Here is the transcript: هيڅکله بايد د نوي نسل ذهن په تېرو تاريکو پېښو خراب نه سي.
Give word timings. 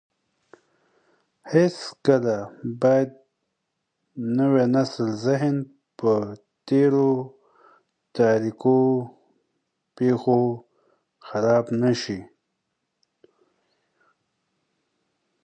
هيڅکله 1.51 2.37
بايد 2.81 3.09
د 3.17 3.21
نوي 4.37 4.65
نسل 4.75 5.07
ذهن 5.25 5.55
په 5.97 6.11
تېرو 6.67 7.09
تاريکو 8.17 8.79
پېښو 9.95 10.39
خراب 11.25 11.65
نه 11.81 11.91
سي. 12.01 12.19